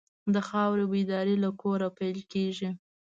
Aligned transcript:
د 0.33 0.35
خاورې 0.47 0.85
بیداري 0.91 1.35
له 1.43 1.49
کوره 1.61 1.89
پیل 1.97 2.19
کېږي. 2.33 2.69